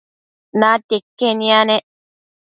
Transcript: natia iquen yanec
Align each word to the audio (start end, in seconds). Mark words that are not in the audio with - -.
natia 0.59 0.97
iquen 0.99 1.39
yanec 1.49 1.83